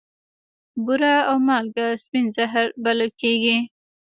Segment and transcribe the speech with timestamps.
[0.83, 3.57] بوره او مالګه سپین زهر بلل کیږي.